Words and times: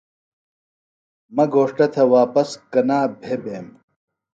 مہ 1.35 1.45
گھوݜٹہ 1.53 1.85
تھےۡ 1.93 2.09
واپس 2.13 2.49
کنا 2.71 2.99
بھےۡ 3.19 3.39
بیم 3.43 3.67